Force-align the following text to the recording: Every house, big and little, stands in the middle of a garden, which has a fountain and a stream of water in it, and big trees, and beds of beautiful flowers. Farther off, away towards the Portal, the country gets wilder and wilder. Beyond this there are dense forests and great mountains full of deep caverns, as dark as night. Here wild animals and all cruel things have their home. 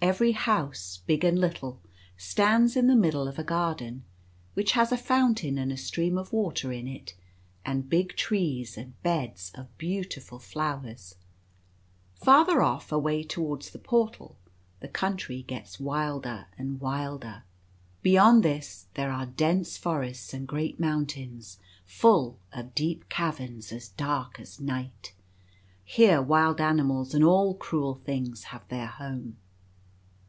Every 0.00 0.30
house, 0.30 1.00
big 1.08 1.24
and 1.24 1.36
little, 1.36 1.80
stands 2.16 2.76
in 2.76 2.86
the 2.86 2.94
middle 2.94 3.26
of 3.26 3.36
a 3.36 3.42
garden, 3.42 4.04
which 4.54 4.72
has 4.72 4.92
a 4.92 4.96
fountain 4.96 5.58
and 5.58 5.72
a 5.72 5.76
stream 5.76 6.16
of 6.16 6.32
water 6.32 6.70
in 6.72 6.86
it, 6.86 7.14
and 7.66 7.90
big 7.90 8.14
trees, 8.14 8.76
and 8.78 8.92
beds 9.02 9.50
of 9.56 9.76
beautiful 9.76 10.38
flowers. 10.38 11.16
Farther 12.14 12.62
off, 12.62 12.92
away 12.92 13.24
towards 13.24 13.70
the 13.70 13.80
Portal, 13.80 14.36
the 14.78 14.86
country 14.86 15.42
gets 15.42 15.80
wilder 15.80 16.46
and 16.56 16.80
wilder. 16.80 17.42
Beyond 18.00 18.44
this 18.44 18.86
there 18.94 19.10
are 19.10 19.26
dense 19.26 19.76
forests 19.76 20.32
and 20.32 20.46
great 20.46 20.78
mountains 20.78 21.58
full 21.84 22.38
of 22.52 22.72
deep 22.72 23.08
caverns, 23.08 23.72
as 23.72 23.88
dark 23.88 24.38
as 24.38 24.60
night. 24.60 25.12
Here 25.84 26.22
wild 26.22 26.60
animals 26.60 27.14
and 27.14 27.24
all 27.24 27.54
cruel 27.54 27.96
things 27.96 28.44
have 28.54 28.66
their 28.68 28.86
home. 28.86 29.38